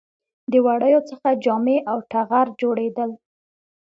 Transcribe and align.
د 0.51 0.53
وړیو 0.65 1.01
څخه 1.09 1.29
جامې 1.43 1.77
او 1.91 1.97
ټغر 2.11 2.47
جوړیدل 2.61 3.11